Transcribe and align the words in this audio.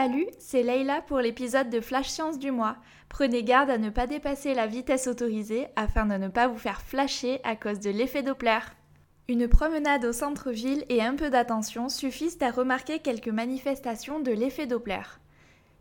Salut, 0.00 0.28
c'est 0.38 0.62
Leïla 0.62 1.00
pour 1.00 1.18
l'épisode 1.18 1.70
de 1.70 1.80
Flash 1.80 2.06
Science 2.06 2.38
du 2.38 2.52
mois. 2.52 2.76
Prenez 3.08 3.42
garde 3.42 3.68
à 3.68 3.78
ne 3.78 3.90
pas 3.90 4.06
dépasser 4.06 4.54
la 4.54 4.68
vitesse 4.68 5.08
autorisée 5.08 5.66
afin 5.74 6.06
de 6.06 6.14
ne 6.14 6.28
pas 6.28 6.46
vous 6.46 6.56
faire 6.56 6.82
flasher 6.82 7.40
à 7.42 7.56
cause 7.56 7.80
de 7.80 7.90
l'effet 7.90 8.22
Doppler. 8.22 8.60
Une 9.26 9.48
promenade 9.48 10.04
au 10.04 10.12
centre-ville 10.12 10.84
et 10.88 11.02
un 11.02 11.16
peu 11.16 11.30
d'attention 11.30 11.88
suffisent 11.88 12.38
à 12.42 12.52
remarquer 12.52 13.00
quelques 13.00 13.26
manifestations 13.26 14.20
de 14.20 14.30
l'effet 14.30 14.68
Doppler. 14.68 15.02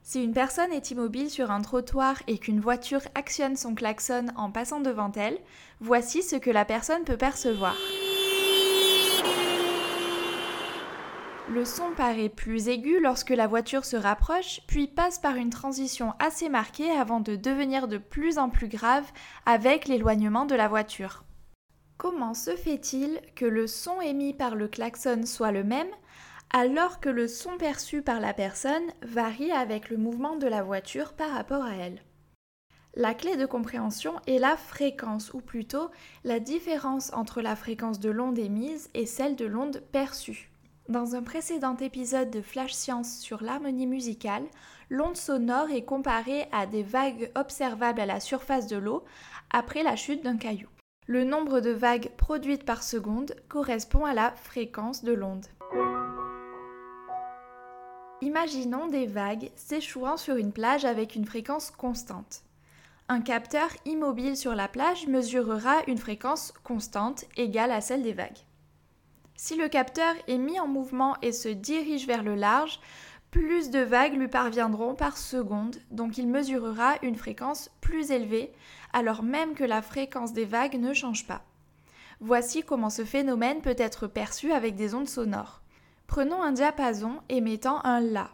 Si 0.02 0.24
une 0.24 0.34
personne 0.34 0.72
est 0.72 0.90
immobile 0.90 1.30
sur 1.30 1.52
un 1.52 1.62
trottoir 1.62 2.20
et 2.26 2.40
qu'une 2.40 2.60
voiture 2.60 3.02
actionne 3.14 3.56
son 3.56 3.76
klaxon 3.76 4.26
en 4.36 4.50
passant 4.50 4.80
devant 4.80 5.12
elle, 5.12 5.38
voici 5.80 6.24
ce 6.24 6.38
que 6.38 6.50
la 6.50 6.66
personne 6.66 7.04
peut 7.04 7.18
percevoir. 7.18 7.76
Le 11.50 11.64
son 11.64 11.92
paraît 11.96 12.28
plus 12.28 12.68
aigu 12.68 13.00
lorsque 13.00 13.30
la 13.30 13.48
voiture 13.48 13.86
se 13.86 13.96
rapproche, 13.96 14.60
puis 14.68 14.86
passe 14.86 15.18
par 15.18 15.38
une 15.38 15.50
transition 15.50 16.14
assez 16.20 16.50
marquée 16.50 16.92
avant 16.92 17.22
de 17.22 17.38
devenir 17.38 17.88
de 17.88 17.98
plus 17.98 18.38
en 18.38 18.50
plus 18.50 18.68
grave 18.68 19.06
avec 19.46 19.88
l'éloignement 19.88 20.46
de 20.46 20.56
la 20.56 20.68
voiture. 20.68 21.24
Comment 21.98 22.34
se 22.34 22.56
fait-il 22.58 23.22
que 23.34 23.46
le 23.46 23.66
son 23.66 24.02
émis 24.02 24.34
par 24.34 24.56
le 24.56 24.68
klaxon 24.68 25.26
soit 25.26 25.54
le 25.54 25.64
même 25.64 25.88
alors 26.52 27.00
que 27.00 27.10
le 27.10 27.30
son 27.30 27.58
perçu 27.58 28.02
par 28.02 28.20
la 28.20 28.34
personne 28.34 28.92
varie 29.02 29.52
avec 29.52 29.90
le 29.90 29.98
mouvement 29.98 30.36
de 30.36 30.48
la 30.48 30.64
voiture 30.64 31.14
par 31.14 31.32
rapport 31.32 31.64
à 31.64 31.76
elle? 31.76 32.04
La 32.94 33.14
clé 33.14 33.38
de 33.38 33.46
compréhension 33.46 34.16
est 34.28 34.40
la 34.40 34.58
fréquence, 34.58 35.34
ou 35.34 35.40
plutôt 35.40 35.92
la 36.26 36.42
différence 36.42 37.14
entre 37.14 37.42
la 37.42 37.56
fréquence 37.56 38.00
de 38.00 38.10
l'onde 38.10 38.38
émise 38.38 38.90
et 38.94 39.06
celle 39.06 39.38
de 39.38 39.46
l'onde 39.46 39.82
perçue. 39.94 40.52
Dans 40.90 41.16
un 41.16 41.22
précédent 41.22 41.76
épisode 41.76 42.32
de 42.32 42.42
Flash 42.42 42.72
Science 42.72 43.20
sur 43.20 43.44
l'harmonie 43.44 43.88
musicale, 43.88 44.46
l'onde 44.90 45.18
sonore 45.18 45.70
est 45.70 45.84
comparée 45.84 46.48
à 46.54 46.66
des 46.66 46.82
vagues 46.82 47.30
observables 47.36 48.00
à 48.00 48.06
la 48.06 48.22
surface 48.22 48.68
de 48.68 48.78
l'eau 48.78 49.04
après 49.50 49.84
la 49.84 49.98
chute 49.98 50.24
d'un 50.24 50.38
caillou. 50.38 50.70
Le 51.06 51.26
nombre 51.26 51.60
de 51.60 51.72
vagues 51.72 52.12
produites 52.16 52.64
par 52.64 52.84
seconde 52.84 53.36
correspond 53.50 54.06
à 54.06 54.14
la 54.14 54.32
fréquence 54.32 55.04
de 55.04 55.12
l'onde. 55.12 55.46
Imaginons 58.22 58.88
des 58.88 59.08
vagues 59.08 59.52
s'échouant 59.58 60.16
sur 60.16 60.38
une 60.38 60.54
plage 60.54 60.86
avec 60.86 61.16
une 61.16 61.26
fréquence 61.26 61.70
constante. 61.70 62.44
Un 63.10 63.20
capteur 63.20 63.68
immobile 63.84 64.38
sur 64.38 64.56
la 64.56 64.70
plage 64.70 65.06
mesurera 65.08 65.82
une 65.88 65.98
fréquence 65.98 66.54
constante 66.64 67.26
égale 67.36 67.72
à 67.72 67.82
celle 67.82 68.04
des 68.04 68.14
vagues. 68.14 68.47
Si 69.40 69.56
le 69.56 69.70
capteur 69.70 70.16
est 70.28 70.40
mis 70.40 70.60
en 70.60 70.68
mouvement 70.68 71.16
et 71.22 71.32
se 71.32 71.48
dirige 71.48 72.08
vers 72.08 72.24
le 72.24 72.34
large, 72.34 72.80
plus 73.30 73.70
de 73.70 73.80
vagues 73.80 74.16
lui 74.16 74.28
parviendront 74.28 74.96
par 74.96 75.16
seconde, 75.16 75.76
donc 75.92 76.18
il 76.18 76.28
mesurera 76.28 76.96
une 77.04 77.16
fréquence 77.16 77.70
plus 77.80 78.10
élevée, 78.10 78.52
alors 78.94 79.22
même 79.22 79.54
que 79.54 79.64
la 79.64 79.84
fréquence 79.84 80.34
des 80.34 80.46
vagues 80.46 80.80
ne 80.80 80.92
change 80.92 81.28
pas. 81.28 81.44
Voici 82.20 82.64
comment 82.64 82.90
ce 82.90 83.06
phénomène 83.06 83.62
peut 83.62 83.76
être 83.78 84.08
perçu 84.08 84.52
avec 84.52 84.76
des 84.76 84.96
ondes 84.96 85.08
sonores. 85.08 85.62
Prenons 86.08 86.42
un 86.42 86.52
diapason 86.52 87.20
émettant 87.30 87.86
un 87.86 88.00
La. 88.00 88.32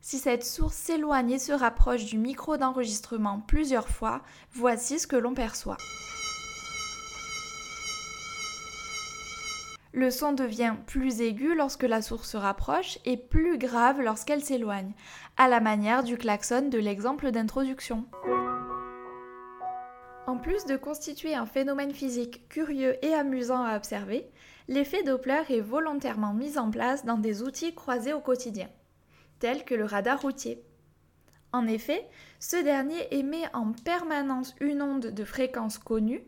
Si 0.00 0.18
cette 0.18 0.46
source 0.46 0.76
s'éloigne 0.76 1.32
et 1.32 1.38
se 1.38 1.52
rapproche 1.52 2.06
du 2.06 2.16
micro 2.16 2.56
d'enregistrement 2.56 3.40
plusieurs 3.46 3.88
fois, 3.88 4.22
voici 4.52 4.98
ce 4.98 5.06
que 5.06 5.16
l'on 5.16 5.34
perçoit. 5.34 5.76
Le 9.98 10.12
son 10.12 10.30
devient 10.30 10.76
plus 10.86 11.22
aigu 11.22 11.56
lorsque 11.56 11.82
la 11.82 12.02
source 12.02 12.30
se 12.30 12.36
rapproche 12.36 13.00
et 13.04 13.16
plus 13.16 13.58
grave 13.58 14.00
lorsqu'elle 14.00 14.44
s'éloigne, 14.44 14.92
à 15.36 15.48
la 15.48 15.58
manière 15.58 16.04
du 16.04 16.16
klaxon 16.16 16.68
de 16.68 16.78
l'exemple 16.78 17.32
d'introduction. 17.32 18.04
En 20.28 20.36
plus 20.36 20.66
de 20.66 20.76
constituer 20.76 21.34
un 21.34 21.46
phénomène 21.46 21.92
physique 21.92 22.48
curieux 22.48 23.04
et 23.04 23.12
amusant 23.12 23.64
à 23.64 23.76
observer, 23.76 24.30
l'effet 24.68 25.02
Doppler 25.02 25.42
est 25.48 25.60
volontairement 25.60 26.32
mis 26.32 26.58
en 26.58 26.70
place 26.70 27.04
dans 27.04 27.18
des 27.18 27.42
outils 27.42 27.74
croisés 27.74 28.12
au 28.12 28.20
quotidien, 28.20 28.68
tels 29.40 29.64
que 29.64 29.74
le 29.74 29.84
radar 29.84 30.22
routier. 30.22 30.62
En 31.52 31.66
effet, 31.66 32.06
ce 32.38 32.62
dernier 32.62 33.18
émet 33.18 33.52
en 33.52 33.72
permanence 33.72 34.54
une 34.60 34.80
onde 34.80 35.06
de 35.06 35.24
fréquence 35.24 35.76
connue, 35.76 36.22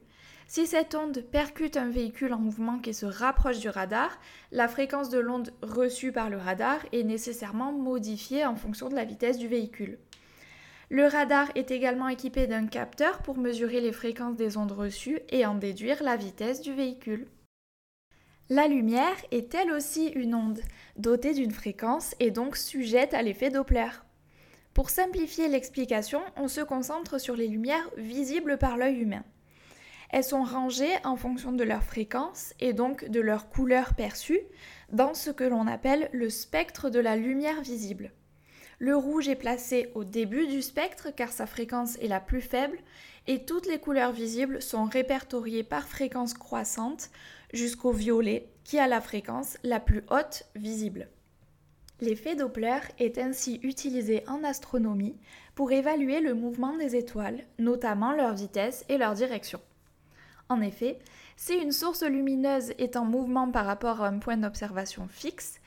si 0.51 0.67
cette 0.67 0.97
onde 0.97 1.21
percute 1.21 1.77
un 1.77 1.91
véhicule 1.91 2.33
en 2.33 2.41
mouvement 2.41 2.81
qui 2.81 2.93
se 2.93 3.07
rapproche 3.07 3.61
du 3.61 3.69
radar, 3.69 4.19
la 4.51 4.67
fréquence 4.67 5.09
de 5.09 5.21
l'onde 5.21 5.53
reçue 5.63 6.11
par 6.11 6.29
le 6.29 6.39
radar 6.39 6.81
est 6.91 7.05
nécessairement 7.05 7.71
modifiée 7.71 8.45
en 8.45 8.57
fonction 8.57 8.89
de 8.89 8.97
la 8.97 9.05
vitesse 9.05 9.39
du 9.39 9.47
véhicule. 9.47 10.01
Le 10.89 11.07
radar 11.07 11.47
est 11.55 11.71
également 11.71 12.09
équipé 12.09 12.49
d'un 12.49 12.67
capteur 12.67 13.23
pour 13.23 13.39
mesurer 13.39 13.81
les 13.81 13.93
fréquences 13.93 14.35
des 14.35 14.57
ondes 14.57 14.73
reçues 14.73 15.21
et 15.29 15.47
en 15.47 15.55
déduire 15.55 16.03
la 16.03 16.17
vitesse 16.17 16.61
du 16.61 16.75
véhicule. 16.75 17.29
La 18.49 18.67
lumière 18.67 19.15
est 19.31 19.55
elle 19.55 19.71
aussi 19.71 20.09
une 20.09 20.35
onde, 20.35 20.63
dotée 20.97 21.33
d'une 21.33 21.53
fréquence 21.53 22.17
et 22.19 22.33
donc 22.33 22.57
sujette 22.57 23.15
à 23.15 23.23
l'effet 23.23 23.51
Doppler. 23.51 23.91
Pour 24.75 24.91
simplifier 24.91 25.47
l'explication, 25.47 26.21
on 26.37 26.49
se 26.49 26.61
concentre 26.61 27.21
sur 27.21 27.37
les 27.37 27.47
lumières 27.47 27.89
visibles 27.97 28.59
par 28.59 28.77
l'œil 28.77 28.99
humain. 28.99 29.23
Elles 30.13 30.25
sont 30.25 30.43
rangées 30.43 30.97
en 31.05 31.17
fonction 31.17 31.53
de 31.53 31.63
leur 31.63 31.85
fréquence 31.85 32.53
et 32.59 32.73
donc 32.73 33.09
de 33.09 33.21
leur 33.21 33.49
couleur 33.49 33.95
perçue 33.95 34.41
dans 34.93 35.15
ce 35.15 35.31
que 35.31 35.45
l'on 35.45 35.67
appelle 35.67 36.11
le 36.13 36.31
spectre 36.31 36.91
de 36.91 36.99
la 36.99 37.17
lumière 37.17 37.63
visible. 37.63 38.13
Le 38.81 38.97
rouge 38.97 39.29
est 39.29 39.37
placé 39.37 39.91
au 39.95 40.05
début 40.05 40.47
du 40.47 40.63
spectre 40.63 41.09
car 41.15 41.31
sa 41.31 41.47
fréquence 41.47 41.97
est 41.97 42.09
la 42.09 42.19
plus 42.19 42.41
faible 42.41 42.79
et 43.27 43.45
toutes 43.45 43.67
les 43.67 43.79
couleurs 43.79 44.13
visibles 44.13 44.63
sont 44.63 44.85
répertoriées 44.85 45.63
par 45.63 45.87
fréquence 45.87 46.35
croissante 46.35 47.11
jusqu'au 47.53 47.93
violet 47.93 48.49
qui 48.65 48.79
a 48.79 48.89
la 48.89 49.01
fréquence 49.01 49.59
la 49.63 49.81
plus 49.81 50.03
haute 50.11 50.45
visible. 50.57 51.09
L'effet 52.01 52.35
Doppler 52.35 52.81
est 52.99 53.19
ainsi 53.19 53.61
utilisé 53.63 54.25
en 54.27 54.43
astronomie 54.43 55.19
pour 55.55 55.71
évaluer 55.71 56.21
le 56.21 56.33
mouvement 56.33 56.77
des 56.79 56.97
étoiles, 56.97 57.45
notamment 57.59 58.13
leur 58.13 58.33
vitesse 58.33 58.87
et 58.89 58.97
leur 58.97 59.13
direction. 59.13 59.61
En 60.51 60.61
effet, 60.61 60.99
si 61.37 61.55
une 61.55 61.71
source 61.71 62.03
lumineuse 62.03 62.73
est 62.79 62.97
en 62.97 63.05
mouvement 63.05 63.51
par 63.53 63.65
rapport 63.65 64.03
à 64.03 64.09
un 64.09 64.19
point 64.19 64.37
d'observation 64.37 65.07
fixe, 65.09 65.61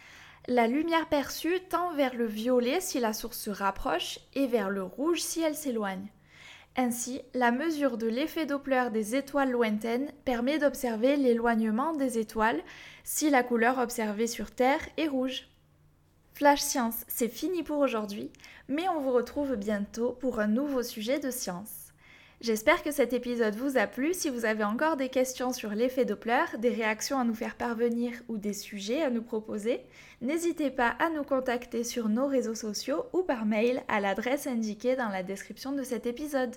la 0.47 0.67
lumière 0.67 1.07
perçue 1.07 1.61
tend 1.69 1.93
vers 1.93 2.13
le 2.15 2.25
violet 2.25 2.81
si 2.81 2.99
la 2.99 3.13
source 3.13 3.39
se 3.39 3.49
rapproche 3.49 4.19
et 4.33 4.45
vers 4.45 4.69
le 4.69 4.83
rouge 4.83 5.21
si 5.21 5.41
elle 5.41 5.55
s'éloigne. 5.55 6.09
Ainsi, 6.75 7.21
la 7.33 7.51
mesure 7.51 7.97
de 7.97 8.07
l'effet 8.07 8.45
Doppler 8.45 8.89
des 8.91 9.15
étoiles 9.15 9.51
lointaines 9.51 10.11
permet 10.25 10.59
d'observer 10.59 11.15
l'éloignement 11.15 11.93
des 11.93 12.17
étoiles 12.17 12.61
si 13.05 13.29
la 13.29 13.41
couleur 13.41 13.77
observée 13.77 14.27
sur 14.27 14.51
Terre 14.51 14.81
est 14.97 15.07
rouge. 15.07 15.47
Flash 16.33 16.61
Science, 16.61 17.05
c'est 17.07 17.29
fini 17.29 17.63
pour 17.63 17.77
aujourd'hui, 17.77 18.31
mais 18.67 18.89
on 18.89 18.99
vous 18.99 19.11
retrouve 19.11 19.55
bientôt 19.55 20.11
pour 20.11 20.41
un 20.41 20.47
nouveau 20.47 20.83
sujet 20.83 21.19
de 21.19 21.31
science. 21.31 21.82
J'espère 22.43 22.83
que 22.83 22.91
cet 22.91 23.13
épisode 23.13 23.55
vous 23.55 23.77
a 23.77 23.87
plu. 23.87 24.13
Si 24.13 24.29
vous 24.29 24.43
avez 24.43 24.65
encore 24.65 24.97
des 24.97 25.07
questions 25.07 25.53
sur 25.53 25.69
l'effet 25.69 26.03
Doppler, 26.03 26.43
des 26.59 26.71
réactions 26.71 27.17
à 27.17 27.23
nous 27.23 27.33
faire 27.33 27.55
parvenir 27.55 28.11
ou 28.27 28.37
des 28.37 28.51
sujets 28.51 29.01
à 29.01 29.09
nous 29.09 29.21
proposer, 29.21 29.79
n'hésitez 30.19 30.69
pas 30.69 30.89
à 30.99 31.09
nous 31.09 31.23
contacter 31.23 31.85
sur 31.85 32.09
nos 32.09 32.27
réseaux 32.27 32.53
sociaux 32.53 33.05
ou 33.13 33.23
par 33.23 33.45
mail 33.45 33.81
à 33.87 34.01
l'adresse 34.01 34.45
indiquée 34.45 34.97
dans 34.97 35.07
la 35.07 35.23
description 35.23 35.71
de 35.71 35.83
cet 35.83 36.05
épisode. 36.05 36.53